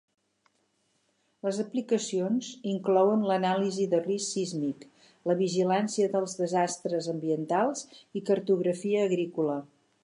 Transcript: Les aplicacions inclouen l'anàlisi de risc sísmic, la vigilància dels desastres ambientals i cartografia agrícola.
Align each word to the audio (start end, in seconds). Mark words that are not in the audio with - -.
Les 1.47 1.59
aplicacions 1.63 2.49
inclouen 2.71 3.27
l'anàlisi 3.31 3.85
de 3.93 4.01
risc 4.07 4.31
sísmic, 4.37 4.89
la 5.33 5.39
vigilància 5.45 6.09
dels 6.17 6.37
desastres 6.43 7.15
ambientals 7.17 7.87
i 8.23 8.29
cartografia 8.33 9.09
agrícola. 9.13 9.63